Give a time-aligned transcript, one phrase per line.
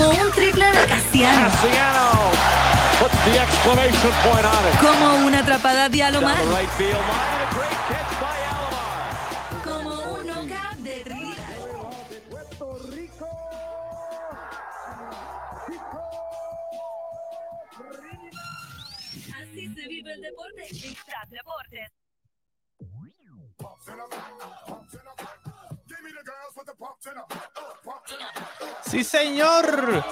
[0.00, 1.50] Como un triple de Casiano.
[1.50, 2.30] Casiano
[3.00, 4.78] puts the exclamation point on it.
[4.80, 6.38] Como una atrapada de Alomar.
[21.30, 21.90] Deportes.
[28.82, 30.04] Sí, señor.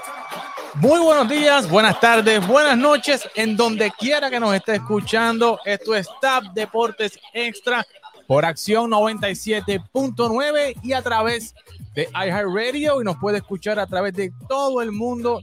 [0.75, 5.59] Muy buenos días, buenas tardes, buenas noches, en donde quiera que nos esté escuchando.
[5.65, 7.84] Esto es TAP Deportes Extra
[8.29, 11.55] por Acción 97.9 y a través
[11.95, 15.42] de iHeartRadio y nos puede escuchar a través de todo el mundo,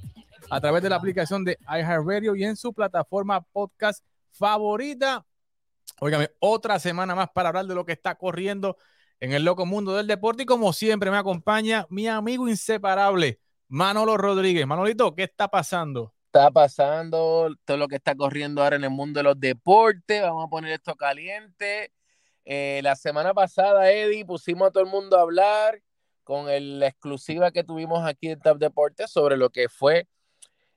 [0.49, 5.25] a través de la aplicación de iHeartRadio y en su plataforma podcast favorita.
[5.99, 8.77] Óigame, otra semana más para hablar de lo que está corriendo
[9.19, 14.17] en el loco mundo del deporte y como siempre me acompaña mi amigo inseparable Manolo
[14.17, 14.67] Rodríguez.
[14.67, 16.13] Manolito, ¿qué está pasando?
[16.27, 20.21] está pasando, todo lo que está corriendo ahora en el mundo de los deportes.
[20.21, 21.93] Vamos a poner esto caliente.
[22.43, 25.81] Eh, la semana pasada, Eddie, pusimos a todo el mundo a hablar
[26.25, 30.07] con el- la exclusiva que tuvimos aquí en Tap Deportes sobre lo que fue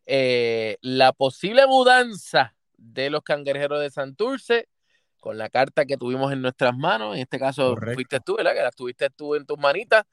[0.07, 4.69] eh, la posible mudanza de los cangrejeros de Santurce
[5.21, 7.15] con la carta que tuvimos en nuestras manos.
[7.17, 7.95] En este caso, Correcto.
[7.95, 8.55] fuiste tú, ¿verdad?
[8.55, 10.05] Que la tuviste tú en tus manitas.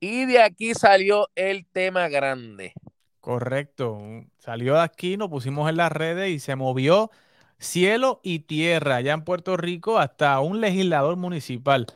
[0.00, 2.72] Y de aquí salió el tema grande.
[3.20, 3.98] Correcto.
[4.38, 7.10] Salió de aquí, nos pusimos en las redes y se movió
[7.58, 11.86] cielo y tierra allá en Puerto Rico hasta un legislador municipal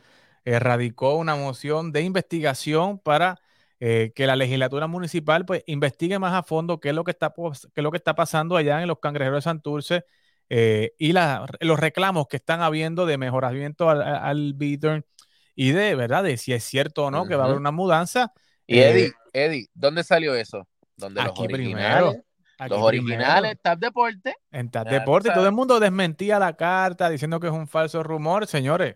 [0.45, 3.39] erradicó una moción de investigación para
[3.79, 7.33] eh, que la legislatura municipal pues investigue más a fondo qué es lo que está,
[7.33, 10.05] qué es lo que está pasando allá en los cangrejeros de Santurce
[10.49, 15.05] eh, y la- los reclamos que están habiendo de mejoramiento al, al Bittern
[15.55, 18.33] y de verdad de si es cierto o no que va a haber una mudanza.
[18.65, 20.67] Y Eh, Eddie, Eddie, ¿dónde salió eso?
[20.95, 22.25] Donde los Aquí originales, primero.
[22.57, 23.59] aquí los originales, primero.
[23.61, 27.53] Tap Deporte, En TAP Ya Deporte, todo el mundo desmentía la carta diciendo que es
[27.53, 28.47] un falso rumor.
[28.47, 28.95] Señores,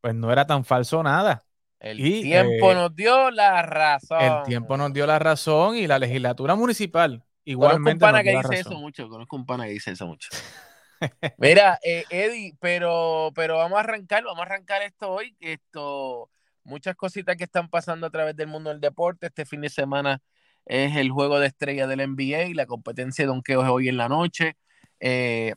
[0.00, 1.42] pues no era tan falso nada.
[1.80, 4.20] el Y, tiempo eh, nos dio la razón.
[4.20, 8.24] El tiempo nos dio la razón y la legislatura municipal Conozco un igualmente pana nos
[8.24, 8.72] que dio dice razón.
[8.72, 10.28] eso mucho, conozco un pana que dice eso mucho.
[11.38, 16.30] Mira, eh, Eddie, pero, pero vamos a arrancar, vamos a arrancar esto hoy, esto,
[16.64, 19.26] muchas cositas que están pasando a través del mundo del deporte.
[19.26, 20.22] Este fin de semana
[20.66, 24.08] es el juego de estrella del NBA, la competencia de donkeo es hoy en la
[24.08, 24.56] noche.
[25.00, 25.54] Eh,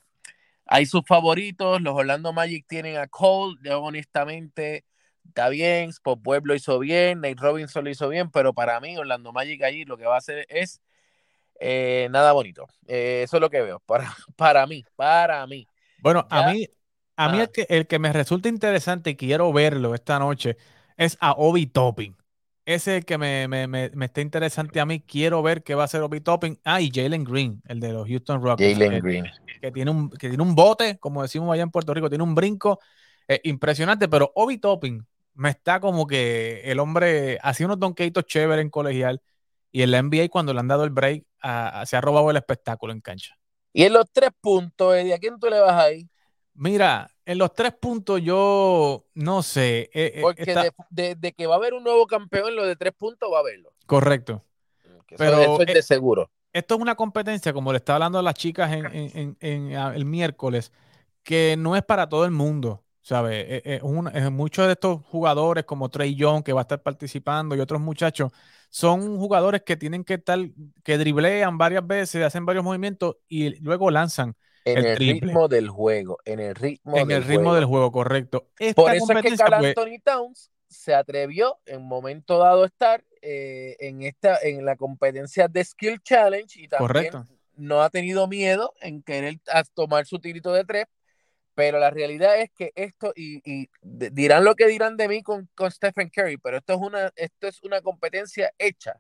[0.66, 4.86] hay sus favoritos, los Orlando Magic tienen a Cole, yo honestamente
[5.28, 8.98] está bien, Spot Webb lo hizo bien, Nate Robinson lo hizo bien, pero para mí
[8.98, 10.82] Orlando Magic allí lo que va a hacer es
[11.62, 12.68] eh, nada bonito.
[12.88, 15.68] Eh, eso es lo que veo, para, para mí, para mí.
[15.98, 16.52] Bueno, a Ya.
[16.52, 16.68] mí,
[17.16, 20.58] a mí el que, el que me resulta interesante y quiero verlo esta noche
[20.98, 22.16] es a Obi Topping.
[22.66, 25.02] Ese es el que me, me, me, me está interesante a mí.
[25.02, 26.60] Quiero ver qué va a hacer Obi Topping.
[26.64, 28.78] Ah, y Jalen Green, el de los Houston Rockets.
[28.80, 29.26] Jalen que- Green.
[29.62, 32.36] que tiene un, que tiene un bote, como decimos allá en Puerto Rico, tiene un
[32.36, 32.80] brinco
[33.28, 35.06] eh, impresionante, pero Obi Topping
[35.36, 39.22] me está como que el hombre hacía unos donkeitos chéveres en colegial
[39.72, 42.30] y en la NBA cuando le han dado el break a- a- se ha robado
[42.32, 43.36] el espectáculo en cancha.
[43.74, 46.10] Y en los tres puntos, Eddie, ¿a quién tú le vas ahí?
[46.54, 49.90] Mira, en los tres puntos yo no sé.
[49.94, 52.66] eh, eh, Porque está- de, de- de que va a haber un nuevo campeón, lo
[52.66, 53.74] de tres puntos va a haberlo.
[53.86, 54.44] Correcto.
[55.08, 56.30] Que Pero, eso, es eh, de seguro.
[56.54, 59.72] Esto es una competencia, como le estaba hablando a las chicas en, en- en- en,
[59.72, 60.72] el miércoles,
[61.24, 63.82] que no es para todo el mundo, ¿sabes?
[63.84, 67.60] Una- eh, muchos de estos jugadores, como Trey Young, que va a estar participando, y
[67.60, 68.32] otros muchachos,
[68.70, 70.40] son jugadores que tienen que estar,
[70.84, 74.36] que driblean varias veces, hacen varios movimientos y luego lanzan
[74.66, 77.56] En el ritmo del juego, en el ritmo en del el ritmo juego.
[77.56, 78.50] del juego, correcto.
[78.60, 82.68] Esta Por eso es que Carl pues, Anthony Towns se atrevió en momento dado a
[82.68, 87.28] estar eh, en esta en la competencia de Skill Challenge y también correcto.
[87.56, 90.86] no ha tenido miedo en querer a- tomar su tirito de tres,
[91.56, 95.72] pero la realidad es que esto, y, dirán lo que dirán de mí con, con
[95.72, 99.00] Stephen Curry, pero esto es, una, esto es una competencia hecha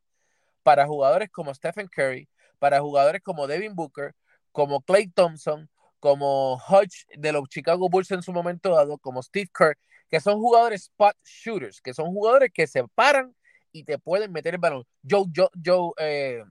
[0.63, 2.27] para jugadores como Stephen Curry,
[2.59, 4.13] para jugadores como Devin Booker,
[4.51, 5.69] como Clay Thompson,
[5.99, 9.77] como Hodge de los Chicago Bulls en su momento dado, como Steve Kerr,
[10.09, 13.35] que son jugadores spot shooters, que son jugadores que se paran
[13.71, 14.83] y te pueden meter el balón.
[15.09, 16.43] Joe, Joe, Joe eh,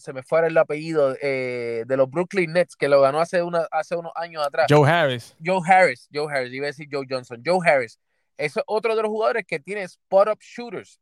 [0.00, 3.66] se me fuera el apellido eh, de los Brooklyn Nets, que lo ganó hace, una,
[3.70, 4.66] hace unos años atrás.
[4.68, 5.36] Joe Harris.
[5.44, 7.98] Joe Harris, Joe Harris, iba a decir Joe Johnson, Joe Harris.
[8.36, 10.98] Es otro de los jugadores que tiene spot-up shooters.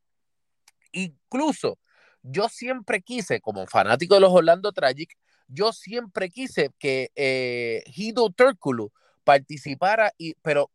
[0.92, 1.78] Incluso
[2.22, 5.16] yo siempre quise, como fanático de los Orlando Tragic,
[5.46, 8.92] yo siempre quise que eh, Hido Turkulu
[9.24, 10.70] participara, y, pero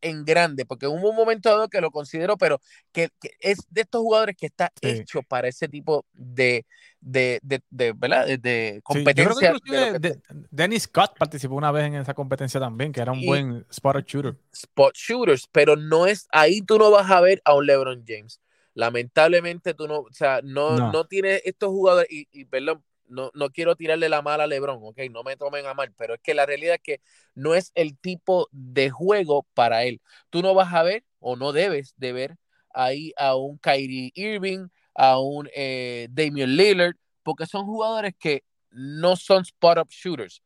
[0.00, 2.60] en grande, porque hubo un momento dado que lo considero, pero
[2.92, 4.88] que, que es de estos jugadores que está Sí.
[4.90, 6.64] hecho para ese tipo de,
[7.00, 8.26] de, de, de, ¿verdad?
[8.26, 9.54] de, de Sí, yo creo que competencia.
[9.64, 13.26] que- de- Dennis Scott participó una vez en esa competencia también, que era un Y-
[13.26, 14.36] buen spotted shooter.
[14.52, 18.40] spot shooters, pero no es ahí tú no vas a ver a un LeBron James.
[18.74, 20.92] Lamentablemente tú no, o sea, no, No.
[20.92, 24.78] no, tiene estos jugadores y, y perdón, no, no quiero tirarle la mala a LeBron,
[24.82, 27.00] ok, no me tomen a mal, pero es que la realidad es que
[27.34, 30.00] no es el tipo de juego para él.
[30.30, 32.36] Tú no vas a ver o no debes de ver
[32.72, 39.16] ahí a un Kyrie Irving, a un eh, Damian Lillard, porque son jugadores que no
[39.16, 40.42] son spot-up shooters.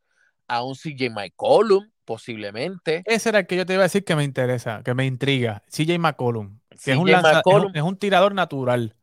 [0.49, 3.03] A un CJ McCollum, posiblemente.
[3.07, 5.63] Ese era el que yo te iba a decir que me interesa, que me intriga.
[5.69, 7.73] CJ McCollum, que es un, lanza- es un- McCollum.
[7.77, 8.95] es un tirador natural.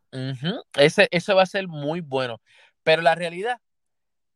[0.75, 2.41] Ese, eso va a ser muy bueno.
[2.83, 3.59] Pero la realidad,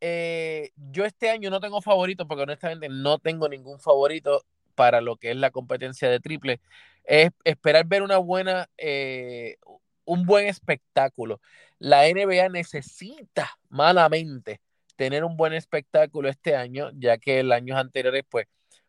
[0.01, 4.43] eh, yo este año no tengo favorito porque honestamente no tengo ningún favorito
[4.75, 6.59] para lo que es la competencia de triple.
[7.05, 9.57] Es esperar ver una buena, eh,
[10.05, 11.41] un buen espectáculo.
[11.79, 14.61] La NBA necesita malamente
[14.95, 18.47] tener un buen espectáculo este año, ya que el años anteriores, pues,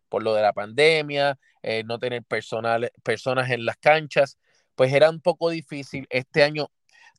[0.09, 4.39] por lo de la pandemia, eh, no tener personal, personas en las canchas,
[4.75, 6.07] pues era un poco difícil.
[6.11, 6.71] Este año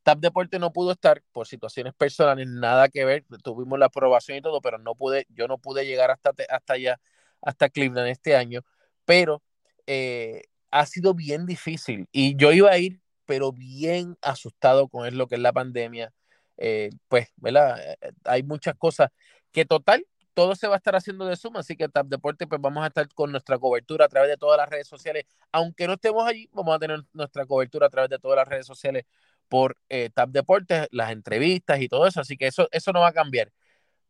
[0.05, 4.41] TAP Deporte no pudo estar por situaciones personales, nada que ver, tuvimos la aprobación y
[4.41, 6.99] todo, pero no pude, yo no pude llegar hasta, hasta allá,
[7.41, 8.61] hasta Cleveland este año,
[9.03, 9.41] pero
[9.87, 12.07] eh, ha sido bien difícil.
[12.11, 16.13] Y yo iba a ir, pero bien asustado con lo que es la pandemia,
[16.57, 17.79] eh, pues, ¿verdad?
[17.79, 19.09] Eh, Hay muchas cosas
[19.51, 20.05] que total,
[20.35, 22.87] todo se va a estar haciendo de Zoom, así que TAP Deporte, pues vamos a
[22.87, 26.47] estar con nuestra cobertura a través de todas las redes sociales, aunque no estemos allí,
[26.53, 29.05] vamos a tener nuestra cobertura a través de todas las redes sociales
[29.47, 33.09] por eh, TAP Deportes, las entrevistas y todo eso, así que eso, eso no va
[33.09, 33.51] a cambiar.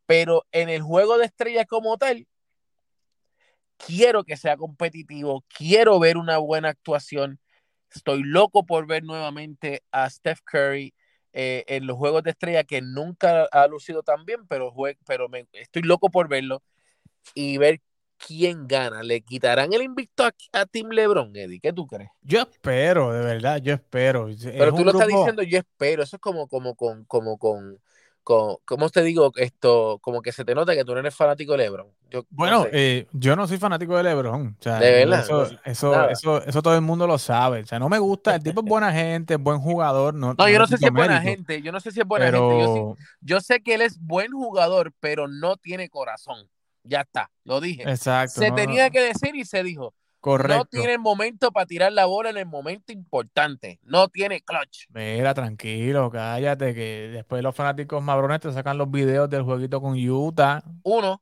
[0.06, 2.28] Pero en el juego de estrellas como tal,
[3.78, 7.40] quiero que sea competitivo, quiero ver una buena actuación.
[7.94, 10.94] Estoy loco por ver nuevamente a Steph Curry
[11.34, 14.74] eh, en los juegos de estrella que nunca ha lucido tan bien, pero,
[15.06, 16.64] pero me, estoy loco por verlo
[17.34, 17.82] y ver
[18.26, 19.04] quién gana.
[19.04, 21.60] ¿Le quitarán el invicto a, a Team LeBron, Eddie?
[21.60, 22.10] ¿Qué tú crees?
[22.24, 24.28] Yo espero, de verdad, yo espero.
[24.30, 26.04] Es Pero tú un lo estás diciendo, yo espero.
[26.04, 27.80] Eso es como, como, con, como, con,
[28.24, 29.32] con, ¿cómo te digo?
[29.36, 31.88] Esto, como que se te nota que tú no eres fanático de LeBron.
[32.10, 32.70] Yo, no Bueno, sé.
[32.74, 34.56] eh, yo no soy fanático de LeBron.
[34.60, 37.62] O sea, De verdad, Eso, eso, eso, eso todo el mundo lo sabe.
[37.62, 38.36] O sea, no me gusta.
[38.36, 40.14] El tipo es buena gente, es buen jugador.
[40.14, 41.62] No, no, yo no sé si es buena mérito, gente.
[41.62, 42.58] Yo no sé si es buena gente.
[42.58, 46.50] Yo, sí- yo sé que él es buen jugador, pero no tiene corazón.
[46.88, 47.84] Ya está, lo dije.
[47.84, 48.40] exacto.
[48.42, 49.94] se no, tenía no, que decir y se dijo.
[50.20, 50.58] correcto.
[50.58, 53.80] No tiene el momento para tirar la bola en el momento importante.
[53.84, 54.86] No tiene clutch.
[54.90, 59.98] Mira, tranquilo, cállate, que después los fanáticos mabrones te sacan los videos del jueguito con
[59.98, 60.64] Utah.
[60.84, 61.22] Uno.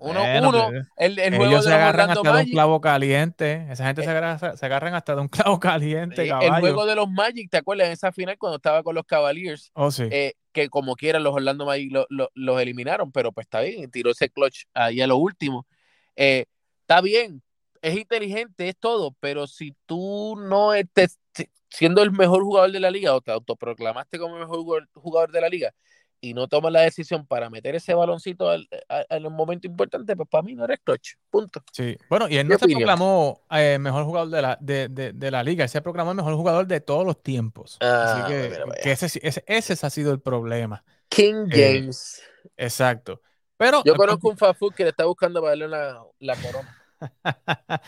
[0.00, 0.66] Uno, Bueno, uno.
[0.70, 2.52] pero El, el juego Ellos de se agarran hasta de un Magic.
[2.52, 3.66] clavo caliente.
[3.70, 6.86] Esa gente se Eh, agarra- se agarran hasta de un clavo caliente, Eh, el juego
[6.86, 7.88] de los Magic, ¿te acuerdas?
[7.88, 10.04] En esa final cuando estaba con los Cavaliers, Oh, sí.
[10.10, 13.90] eh, que como quieran los Orlando Magic lo- lo- los eliminaron, pero pues está bien,
[13.90, 15.66] tiró ese clutch ahí a lo último.
[16.14, 16.44] Eh,
[16.82, 17.42] está bien,
[17.82, 22.80] es inteligente, es todo, pero si tú no estés si- siendo el mejor jugador de
[22.80, 25.74] la liga o te autoproclamaste como el mejor jugador de la liga
[26.20, 30.16] y no tomas la decisión para meter ese baloncito al, a- en el momento importante,
[30.16, 31.62] pues para mí no eres clutch, punto.
[31.70, 32.68] Sí, bueno, y él no se opinión.
[32.68, 36.16] proclamó eh, mejor jugador de la, de, de- de la liga, él se proclamó el
[36.16, 37.84] mejor jugador de todos los tiempos.
[37.96, 40.84] Así Ah, que, que ese, ese, ese ha sido el problema.
[41.10, 42.22] King Eh, James.
[42.56, 43.22] Exacto.
[43.56, 46.76] Pero Yo eh, conozco un food que le está buscando para darle la, la corona.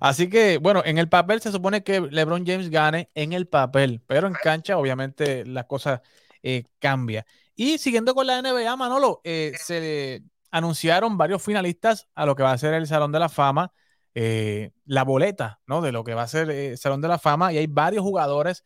[0.00, 4.02] Así que, bueno, en el papel se supone que LeBron James gane en el papel,
[4.06, 6.02] pero en cancha obviamente la cosa
[6.42, 7.26] eh, cambia.
[7.54, 12.52] Y siguiendo con la NBA, Manolo, eh, se anunciaron varios finalistas a lo que va
[12.52, 13.72] a ser el Salón de la Fama,
[14.14, 15.80] eh, la boleta, ¿no?
[15.80, 18.02] De lo que va a ser eh, el Salón de la Fama, y hay varios
[18.02, 18.64] jugadores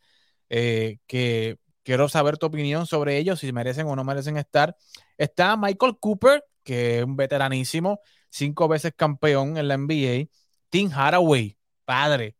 [0.49, 4.75] eh, que quiero saber tu opinión sobre ellos, si merecen o no merecen estar.
[5.17, 10.29] Está Michael Cooper, que es un veteranísimo, cinco veces campeón en la NBA.
[10.69, 12.35] Tim Haraway, padre,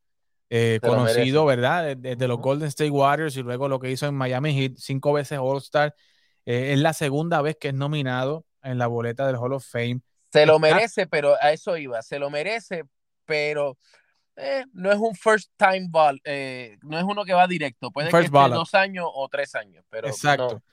[0.52, 1.62] eh, conocido, merece.
[1.62, 1.84] ¿verdad?
[1.84, 2.40] Desde de, de los.
[2.40, 5.96] Golden State Warriors y luego lo que hizo en Miami Heat, cinco veces All-Star.
[6.46, 10.02] Eh, es la segunda vez que es nominado en la boleta del Hall of Fame.
[10.32, 12.02] Se lo merece, pero a eso iba.
[12.02, 12.84] Se lo merece,
[13.26, 13.78] pero
[14.36, 16.22] eh, no es un first time ball.
[16.24, 17.92] eh, no es uno que va directo.
[17.92, 20.54] Puede First que esté dos años o tres años, pero, Exacto.
[20.56, 20.64] no,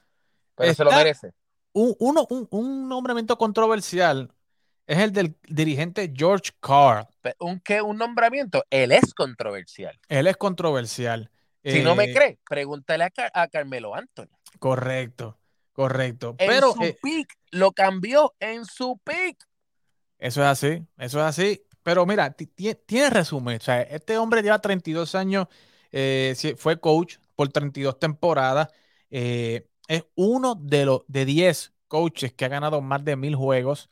[0.54, 1.32] pero se lo merece.
[1.72, 4.30] Un, uno- un, un nombramiento controversial
[4.86, 7.08] es el del dirigente George Carr.
[7.40, 7.82] ¿Un qué?
[7.82, 8.64] ¿Un nombramiento?
[8.70, 9.98] Él es controversial.
[10.08, 11.30] Él es controversial.
[11.64, 14.28] Si no me cree, pregúntale a, Car- a Carmelo Anthony.
[14.60, 15.36] Correcto,
[15.76, 16.34] correcto.
[16.38, 19.46] En Pero su eh, pick, lo cambió en su pick.
[20.18, 21.62] eso es así, eso es así.
[21.82, 23.56] pero mira, tiene resumen.
[23.58, 25.46] O sea, este hombre lleva 32 años,
[25.92, 28.68] eh, fue coach por 32 temporadas.
[29.10, 33.90] Eh, es uno de los de 10 coaches que ha ganado más de mil juegos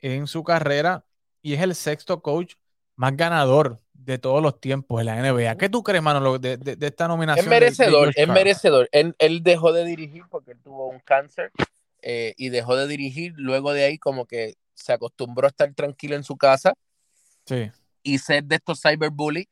[0.00, 1.06] en su carrera
[1.42, 2.56] y es el sexto coach
[2.96, 5.56] más ganador de todos los tiempos en la NBA.
[5.56, 7.46] ¿Qué tú crees, mano, de, de, esta nominación?
[7.46, 8.88] Es merecedor, es merecedor.
[8.92, 11.50] Él, él, dejó de dirigir porque él tuvo un cáncer
[12.02, 13.32] eh, y dejó de dirigir.
[13.36, 16.74] Luego de ahí, como que se acostumbró a estar tranquilo en su casa
[17.46, 17.70] sí.
[18.02, 19.46] y ser de estos cyberbullies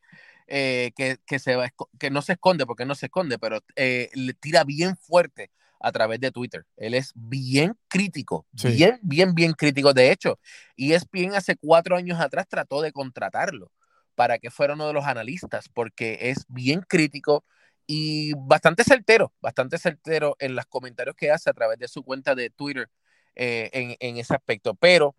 [0.49, 4.11] eh, que, que, se va, que no se esconde, porque no se esconde, pero eh,
[4.13, 6.67] le tira bien fuerte a través de Twitter.
[6.77, 9.95] Él es bien crítico, bien, bien, bien crítico.
[9.95, 10.39] De hecho,
[10.77, 13.71] y es bien hace cuatro años atrás trató de contratarlo
[14.15, 17.45] para que fuera uno de los analistas, porque es bien crítico
[17.87, 22.35] y bastante certero, bastante certero en los comentarios que hace a través de su cuenta
[22.35, 22.89] de Twitter
[23.35, 24.75] eh, en, ese aspecto.
[24.75, 25.15] Pero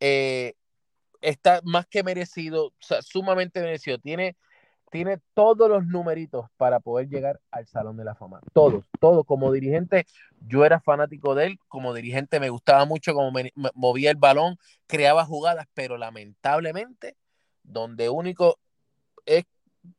[0.00, 0.54] eh,
[1.20, 2.72] está más que merecido,
[3.02, 3.98] sumamente merecido.
[3.98, 4.36] Tiene
[4.92, 8.40] tiene todos los numeritos para poder llegar al Salón de la Fama.
[8.52, 9.24] Todos, todos.
[9.24, 10.06] Como dirigente,
[10.38, 11.58] yo era fanático de él.
[11.66, 13.32] Como dirigente me gustaba mucho cómo
[13.74, 17.16] movía el balón, creaba jugadas, pero lamentablemente,
[17.62, 18.58] donde único
[19.26, 19.44] es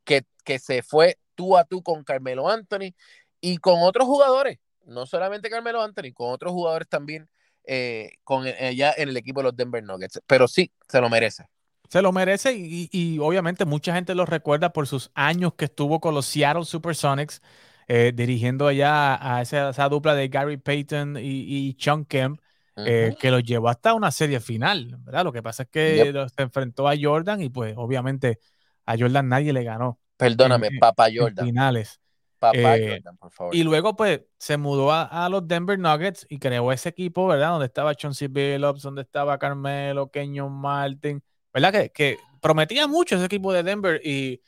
[0.03, 2.93] que, que se fue tú a tú con Carmelo Anthony
[3.41, 4.59] y con otros jugadores.
[4.85, 7.29] No solamente Carmelo Anthony, con otros jugadores también
[7.65, 10.21] eh, con ella en el equipo de los Denver Nuggets.
[10.27, 11.47] Pero sí, se lo merece.
[11.89, 16.15] Se lo merece y, obviamente mucha gente lo recuerda por sus años que estuvo con
[16.15, 17.41] los Seattle Supersonics,
[17.87, 22.39] eh, dirigiendo allá a esa, dupla de Gary Payton y, y Chung Kemp,
[22.75, 25.23] eh, que los llevó hasta una serie final, ¿verdad?
[25.23, 28.39] Lo que pasa es que se enfrentó a Jordan y pues obviamente
[28.85, 29.99] a Jordan nadie le ganó.
[30.17, 31.45] Perdóname, Papa Jordan.
[31.45, 31.99] finales.
[32.39, 33.55] Papá eh, Jordan, por favor.
[33.55, 37.51] Y luego pues se mudó a, los Denver Nuggets y creó ese equipo, ¿verdad?
[37.51, 41.91] Donde estaba Chauncey Billups, donde estaba Carmelo, Kenyon Martin ¿verdad?
[41.93, 44.41] Que, prometía mucho ese equipo de Denver y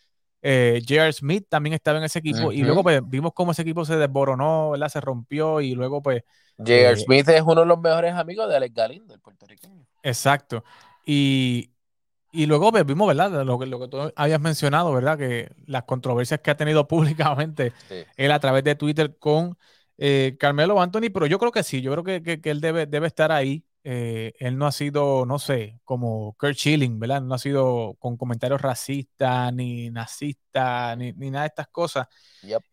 [0.47, 1.11] eh, J.R.
[1.11, 4.69] Smith también estaba en ese equipo y luego pues vimos cómo ese equipo se desboronó,
[4.69, 4.89] ¿verdad?
[4.89, 6.23] Se rompió y luego pues...
[6.59, 6.91] J.R.
[6.91, 9.87] Eh, Smith es uno de los mejores amigos de Alex Galindo, el puertorriqueño.
[10.03, 10.63] Exacto.
[11.03, 11.71] Y,
[12.31, 13.43] luego pues, vimos, ¿verdad?
[13.43, 15.17] Lo que, lo que tú habías mencionado, ¿verdad?
[15.17, 17.73] Que las controversias que ha tenido públicamente
[18.15, 19.57] él a través de Twitter con
[19.97, 23.07] eh, Carmelo Anthony, pero yo creo que sí, yo creo que, que él debe, debe
[23.07, 23.65] estar ahí.
[23.87, 27.21] Eh, él no ha sido, no sé, como Kurt Schilling, ¿verdad?
[27.21, 32.07] No ha sido con comentarios racistas, ni nazistas, ni, nada de estas cosas.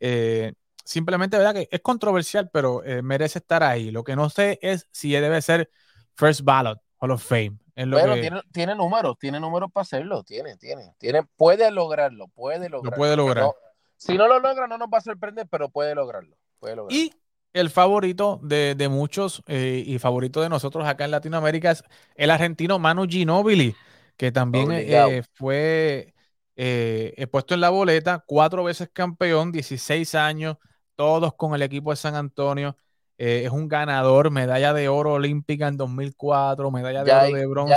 [0.00, 1.52] Eh, simplemente, ¿verdad?
[1.52, 3.90] Que es controversial, pero eh, merece estar ahí.
[3.90, 5.69] Lo que no sé es si debe ser
[6.14, 7.59] First Ballot Hall of Fame.
[7.75, 12.90] Pero tiene, tiene, números, tiene números para hacerlo, tiene, tiene, tiene, puede lograrlo, puede lograrlo.
[12.90, 13.50] Lo puede lograr.
[13.99, 16.38] si no lo logra, no nos va a sorprender, pero puede lograrlo.
[16.59, 16.99] Puede lograrlo.
[16.99, 17.12] Y
[17.52, 22.78] el favorito de, muchos eh, y favorito de nosotros acá en Latinoamérica es el argentino
[22.78, 23.75] Manu Ginóbili,
[24.16, 26.14] que también eh, fue
[26.56, 30.56] eh, puesto en la boleta, cuatro veces campeón, 16 años,
[30.97, 32.76] todos con el equipo de San Antonio.
[33.18, 37.75] es un ganador, medalla de oro olímpica en 2004, medalla de oro de bronce.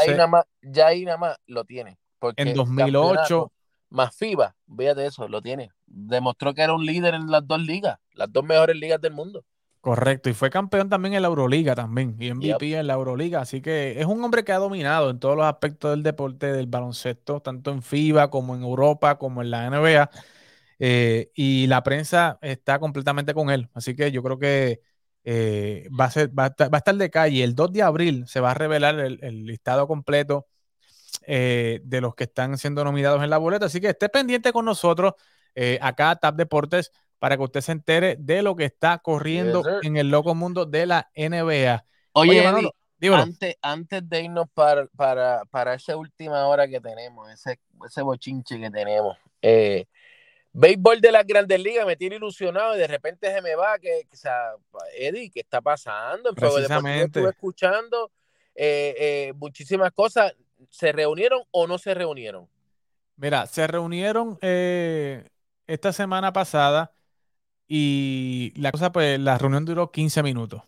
[0.61, 1.97] Ya ahí nada más, lo tiene.
[2.37, 3.51] en 2008.
[3.89, 5.69] Más FIBA, fíjate eso, lo tiene.
[5.85, 9.45] Demostró que era un líder en las dos ligas, las dos mejores ligas del mundo.
[9.85, 13.61] Correcto, y fue campeón también en la Euroliga también, y MVP en la Euroliga, así
[13.61, 17.39] que es un hombre que ha dominado en todos los aspectos del deporte del baloncesto,
[17.39, 20.09] tanto en FIBA como en Europa, como en la NBA,
[20.79, 24.81] eh, y la prensa está completamente con él, así que yo creo que
[25.23, 27.43] eh, va, a ser, va, a estar, de calle.
[27.43, 30.47] El 2 de abril se va a revelar el, listado completo
[31.27, 34.65] eh, de los que están siendo nominados en la boleta, así que esté pendiente con
[34.65, 35.13] nosotros
[35.79, 36.91] acá, Tap Deportes
[37.25, 40.85] para que usted se entere de lo que está corriendo en el loco mundo de
[40.85, 41.83] la NBA.
[42.11, 42.45] Oye,
[43.11, 48.59] antes, antes de irnos para, para, para, esa última hora que tenemos, ese, ese bochinche
[48.59, 49.85] que tenemos, eh,
[50.53, 54.03] béisbol de las grandes ligas me tiene ilusionado y de repente se me va, que,
[54.13, 54.51] o sea,
[54.95, 56.31] Eddie, ¿qué está pasando?
[56.35, 57.21] Precisamente.
[57.21, 58.11] Estuve escuchando
[58.53, 60.35] eh, eh, muchísimas cosas.
[60.69, 62.47] ¿Se reunieron o no se reunieron?
[63.15, 65.27] Mira, se reunieron eh,
[65.65, 66.91] esta semana pasada
[67.67, 70.61] y la cosa, pues, la reunión duró 15 minutos.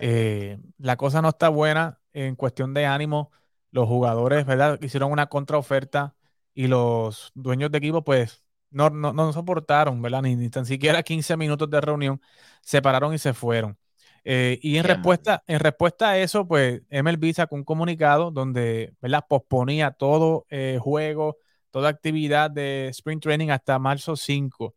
[0.00, 3.30] Eh, la cosa no está buena en cuestión de ánimo.
[3.70, 4.78] Los jugadores, ¿verdad?
[4.82, 6.14] Hicieron una contraoferta
[6.54, 10.22] y los dueños de equipo, pues, no, no, soportaron, ¿verdad?
[10.22, 12.20] Ni, tan siquiera 15 minutos de reunión.
[12.62, 13.78] Se pararon y se fueron.
[14.24, 19.24] Eh, y en respuesta, en respuesta a eso, pues MLB sacó un comunicado donde ¿verdad?
[19.28, 21.38] posponía todo eh, juego,
[21.70, 24.74] toda actividad de sprint training hasta marzo 5.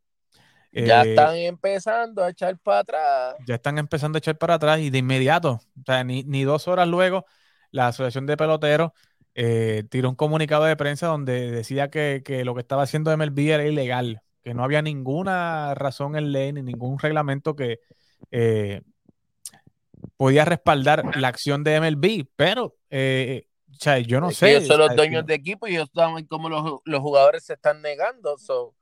[0.76, 3.36] Ya eh, están empezando a echar para atrás.
[3.48, 6.88] Ya están empezando a echar para atrás y de inmediato, o sea, ni, dos horas
[6.88, 7.26] luego,
[7.72, 8.92] la Asociación de Peloteros
[9.36, 13.40] eh, tiró un comunicado de prensa donde decía que, que, lo que estaba haciendo MLB
[13.52, 17.80] era ilegal, que no había ninguna razón en ley ni ningún reglamento que
[18.32, 18.82] eh,
[20.18, 24.52] podía respaldar la acción de MLB, pero eh, o sea, yo no Es sé.
[24.52, 27.82] ellos son los dueños de equipo y ellos saben cómo los, los jugadores se están
[27.82, 28.38] negando.
[28.38, 28.74] so,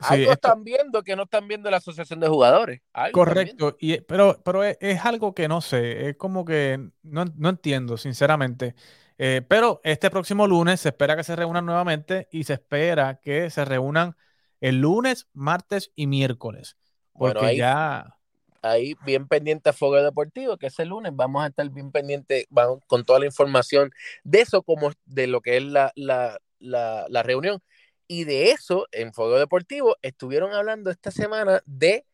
[0.00, 2.80] Sí, algo esto- están viendo que no están viendo la asociación de jugadores.
[3.12, 7.48] Correcto, y, pero, pero es, es algo que no sé, es como que no, no
[7.48, 8.74] entiendo, sinceramente.
[9.18, 13.50] Eh, pero este próximo lunes se espera que se reúnan nuevamente y se espera que
[13.50, 14.16] se reúnan
[14.60, 16.76] el lunes, martes y miércoles.
[17.14, 18.14] Bueno, Porque ahí- ya,
[18.62, 22.80] ahí bien pendiente a Fuego Deportivo, que ese lunes vamos a estar bien pendiente vamos,
[22.86, 23.90] con toda la información
[24.24, 27.60] de eso, como de lo que es la, la, la, la reunión.
[28.08, 32.04] Y de eso, en Fuego Deportivo, estuvieron hablando esta semana de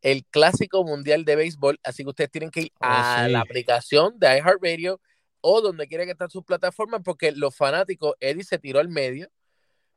[0.00, 3.32] el Clásico Mundial de Béisbol, así que ustedes tienen que ir Oh, a sí.
[3.32, 5.00] la aplicación de iHeartRadio
[5.42, 9.28] o donde quiera que estén sus plataformas, porque los fanáticos, Eddie se tiró al medio,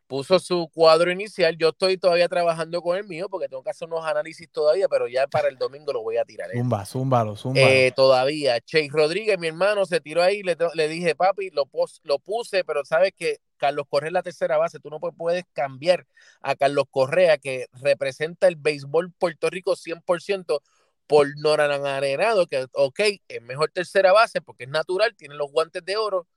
[0.07, 3.88] puso su cuadro inicial, yo estoy todavía trabajando con el mío, porque tengo que hacer
[3.88, 6.50] unos análisis todavía, pero ya para el domingo lo voy a tirar.
[6.50, 6.62] Eddie.
[6.62, 7.65] zumba, zúmbalo, zúmbalo.
[7.67, 8.60] Eh, todavía.
[8.60, 10.43] Chase Rodríguez, mi hermano, se tiró ahí.
[10.43, 14.24] Le, le dije, papi, lo, pos- lo puse, pero sabes que Carlos Correa es la
[14.24, 14.79] tercera base.
[14.79, 16.05] Tú no pu- puedes cambiar
[16.41, 20.60] a Carlos Correa, que representa el béisbol Puerto Rico 100%,
[21.08, 25.84] por Noran Arenado, que, ok, es mejor tercera base porque es natural, tiene los guantes
[25.86, 26.27] de oro,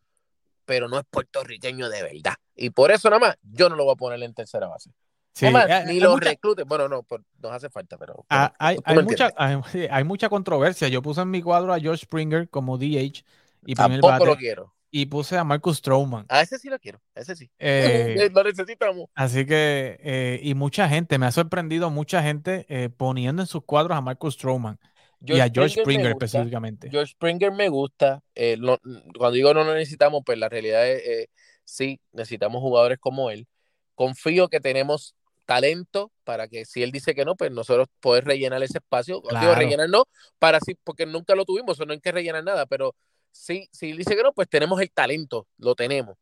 [0.65, 2.35] pero no es puertorriqueño de verdad.
[2.55, 4.91] Y por eso nada más, yo no lo voy a poner en tercera base.
[5.33, 6.65] Sí, hay- ni los mucha- reclutes.
[6.67, 8.25] Bueno, no, por- nos hace falta, pero.
[8.31, 9.31] Ah, pero hay, mucha,
[9.91, 10.89] hay mucha controversia.
[10.89, 13.25] Yo puse en mi cuadro a George Springer como DH
[13.67, 14.75] y primer Tampoco bate lo quiero.
[14.91, 16.27] Y puse a Marcus Stroman.
[16.29, 17.51] A ese sí lo quiero, a ese sí.
[17.59, 19.07] Eh, lo necesitamos.
[19.15, 23.65] Así que, eh, y mucha gente, me ha sorprendido mucha gente eh, poniendo en sus
[23.65, 24.79] cuadros a Marcus Stroman
[25.21, 26.91] y a George Springer específicamente.
[26.91, 28.23] George Springer me gusta.
[28.59, 28.79] no-
[29.17, 31.29] cuando digo no lo necesitamos, pues la realidad es
[31.67, 33.47] sí, necesitamos jugadores como él.
[33.95, 35.15] Confío que tenemos
[35.45, 39.17] talento para que si él dice que no, pues nosotros poder rellenar ese espacio.
[39.17, 39.55] Digo, Claro.
[39.55, 40.05] rellenar no,
[40.39, 42.95] para sí, porque nunca lo tuvimos, o no hay que rellenar nada, pero
[43.37, 46.17] sí, si él dice que no, pues tenemos el talento, lo tenemos.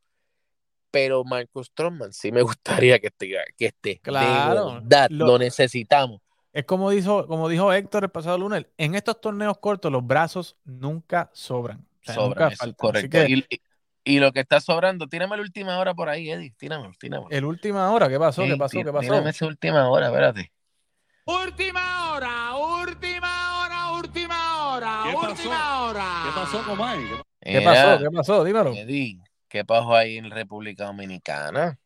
[0.91, 2.43] Pero Marcus Stroman sí me
[2.89, 3.99] gustaría que esté, que esté.
[4.01, 6.21] Claro, verdad, lo- lo necesitamos.
[6.53, 10.57] Es como dijo, como dijo Héctor el pasado lunes, en estos torneos cortos los brazos
[10.65, 11.79] nunca sobran.
[11.81, 12.77] O sea, Sobran, nunca faltan.
[12.77, 13.19] correcto.
[13.19, 13.61] Así que Y, y-
[14.07, 16.53] y lo que está sobrando, tírame la última hora por ahí, Eddie.
[16.57, 17.31] Tíramelo, tíramelo.
[17.31, 18.43] el última hora, ¿qué pasó?
[18.43, 18.79] ¿Qué Sí, pasó?
[18.79, 19.01] tí- ¿Qué pasó?
[19.01, 20.53] Tírame esa última hora, espérate.
[21.25, 23.14] Última hora, última
[25.31, 26.05] última hora.
[26.25, 27.01] ¿Qué pasó, Comay?
[27.41, 27.99] ¿Qué pasó?
[28.03, 28.45] ¿Qué pasó?
[28.45, 28.73] Dímelo.
[28.73, 31.79] Eddie, ¿qué pasó ahí en República Dominicana?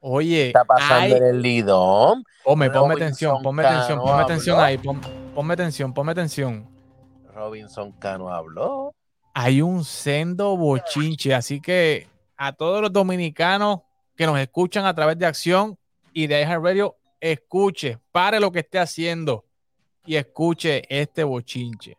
[0.00, 2.22] Oye, ¿Qué está pasando hay- en el Lidón?
[2.44, 5.00] ponme, ponme Robinson atención, ponme atención, ponme atención ahí, pon-
[5.34, 6.68] ponme atención, ponme atención.
[7.34, 8.92] Robinson Cano habló.
[9.34, 13.80] hay un sendo bochinche, así que a todos los dominicanos
[14.16, 15.76] que nos escuchan a través de Acción
[16.14, 19.44] y de iHeartRadio, escuche, pare lo que esté haciendo
[20.06, 21.98] y escuche este bochinche.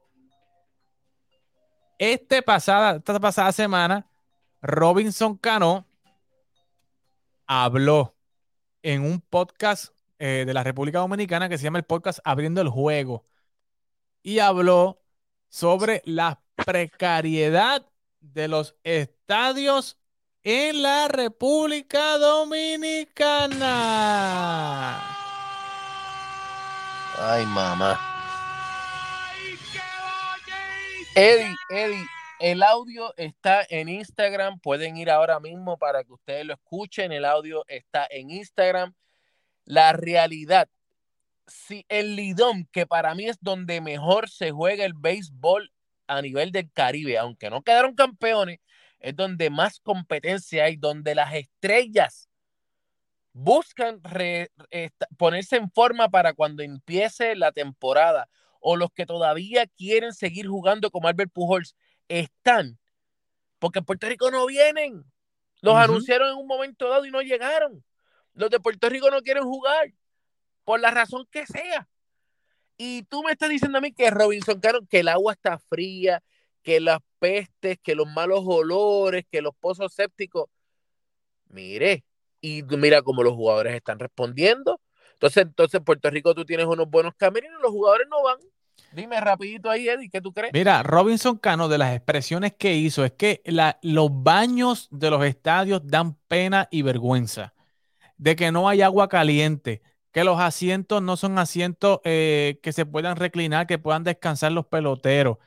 [1.97, 4.05] Este pasada, esta pasada semana,
[4.61, 5.85] Robinson Cano
[7.47, 8.15] habló
[8.83, 12.69] en un podcast eh, de la República Dominicana que se llama el podcast Abriendo el
[12.69, 13.25] Juego
[14.21, 15.01] y habló
[15.49, 17.85] sobre la precariedad
[18.19, 19.97] de los estadios
[20.43, 23.57] en la República Dominicana.
[27.19, 28.06] Ay, mamá.
[31.19, 32.05] Eddie, Eddie,
[32.39, 34.59] el audio está en Instagram.
[34.59, 37.11] Pueden ir ahora mismo para que ustedes lo escuchen.
[37.11, 38.93] El audio está en Instagram.
[39.65, 40.69] La realidad,
[41.47, 45.73] si el Lidón, que para mí es donde mejor se juega el béisbol
[46.05, 48.59] a nivel del Caribe, aunque no quedaron campeones,
[48.99, 52.29] es donde más competencia hay, donde las estrellas
[53.33, 54.03] buscan
[55.17, 58.29] ponerse en forma para cuando empiece la temporada
[58.61, 61.75] o los que todavía quieren seguir jugando como Albert Pujols
[62.07, 62.79] están
[63.59, 65.03] porque en Puerto Rico no vienen.
[65.61, 67.83] Los anunciaron en un momento dado y no llegaron.
[68.33, 69.91] Los de Puerto Rico no quieren jugar
[70.63, 71.87] por la razón que sea.
[72.77, 76.23] Y tú me estás diciendo a mí que Robinson Cano que el agua está fría
[76.61, 80.49] que las pestes que los malos olores que los pozos sépticos.
[81.47, 82.03] Mire
[82.39, 84.76] y mira cómo los jugadores están respondiendo.
[85.17, 88.37] Entonces, entonces en Puerto Rico tú tienes unos buenos camerinos, los jugadores no van.
[88.91, 90.53] Dime rapidito ahí, Eddie, ¿qué tú crees?
[90.53, 93.41] Mira, Robinson Cano, de las expresiones que hizo, es que
[93.81, 97.55] los baños de los estadios dan pena y vergüenza.
[98.17, 102.85] De que no hay agua caliente, que los asientos no son asientos eh, que se
[102.85, 105.37] puedan reclinar, que puedan descansar los peloteros.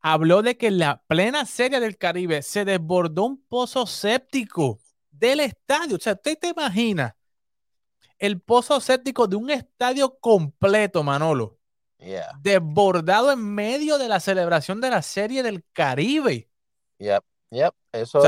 [0.00, 4.78] habló de que en la plena serie del Caribe se desbordó un pozo séptico
[5.10, 5.96] del estadio.
[5.96, 7.16] O sea, usted te imagina
[8.18, 11.58] el pozo séptico de un estadio completo, Manolo,
[11.98, 16.50] Yeah, desbordado en medio de la celebración de la serie del Caribe.
[16.98, 17.74] yep, yep.
[17.92, 18.18] Eso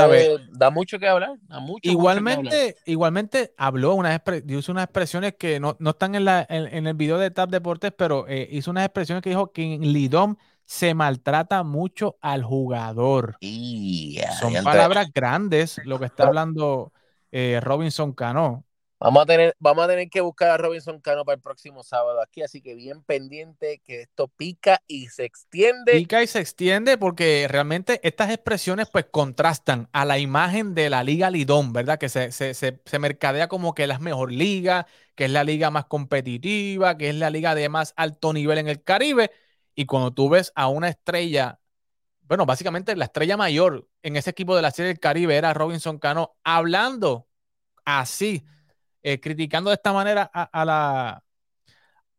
[0.51, 1.37] da mucho que hablar.
[1.47, 2.59] Da mucho, mucho que hablar.
[2.61, 6.87] Igualmente, igualmente habló unas hizo unas expresiones que no, no están en, la, en, en
[6.87, 10.35] el video de Tap Deportes, pero eh, hizo unas expresiones que dijo que en Lidom
[10.65, 13.37] se maltrata mucho al jugador.
[13.41, 16.91] Yeah, Son palabras grandes lo que está hablando
[17.31, 18.65] eh, Robinson Cano.
[19.01, 22.21] Vamos a tener, vamos a tener que buscar a Robinson Cano para el próximo sábado
[22.21, 25.93] aquí, así que bien pendiente que esto pica y se extiende.
[25.93, 31.01] Pica y se extiende porque realmente estas expresiones pues contrastan a la imagen de la
[31.01, 31.97] Liga Lidón, ¿verdad?
[31.97, 34.85] Que se, se, se, mercadea como que la mejor liga,
[35.15, 38.67] que es la liga más competitiva, que es la liga de más alto nivel en
[38.67, 39.31] el Caribe.
[39.75, 41.61] Y cuando tú ves a una estrella,
[42.23, 45.99] bueno, básicamente la estrella mayor en ese equipo de la Serie del Caribe era Robinson
[45.99, 47.29] Cano, hablando
[47.85, 48.45] así,
[49.03, 51.23] eh, criticando de esta manera a, a la,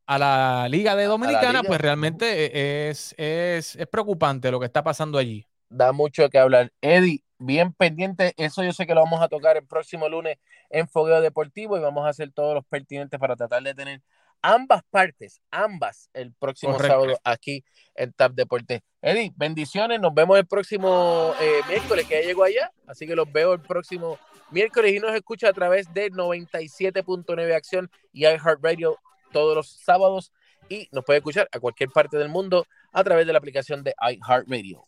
[0.07, 1.62] a la Liga de Dominicana, liga.
[1.64, 5.47] pues realmente eh, es, es, es preocupante lo que está pasando allí.
[5.69, 6.73] Da mucho que hablar.
[6.81, 10.38] Eddie, bien pendiente, eso yo sé que lo vamos a tocar el próximo lunes
[10.69, 14.03] en Fogueo Deportivo y vamos a hacer todos los pertinentes para tratar de tener
[14.43, 16.95] ambas partes, ambas, el próximo Correcto.
[16.95, 17.62] sábado aquí
[17.95, 18.81] en TAP Deportes.
[19.03, 23.31] Eddie, bendiciones, nos vemos el próximo eh, miércoles que ya llegó allá, así que los
[23.31, 24.19] veo el próximo
[24.51, 28.99] miércoles y nos escucha a través de 97.9 Acción y iHeartRadio
[29.33, 30.33] todos los sábados
[30.69, 33.95] y nos puede escuchar a cualquier parte del mundo a través de la aplicación de
[34.01, 34.85] iHeartRadio.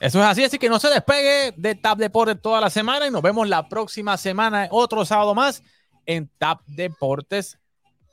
[0.00, 3.10] Eso es así, así que no se despegue de Tap Deportes toda la semana y
[3.10, 5.62] nos vemos la próxima semana, otro sábado más
[6.06, 7.58] en Tap Deportes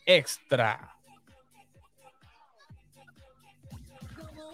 [0.06, 0.94] Extra.
[4.16, 4.48] Como un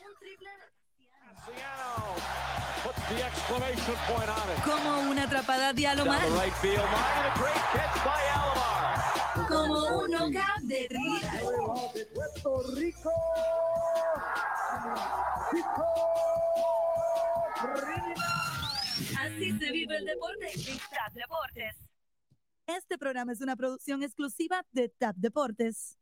[5.33, 6.21] atrapada de Alomar,
[9.47, 11.31] como un knockout de Triguera.
[19.19, 21.75] Así se vive el deporte en Tap Deportes.
[22.67, 25.97] Este programa es una producción exclusiva de TAP Deportes.